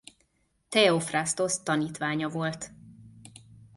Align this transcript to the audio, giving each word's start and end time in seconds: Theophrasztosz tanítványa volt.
Theophrasztosz 0.71 1.59
tanítványa 1.63 2.27
volt. 2.29 2.71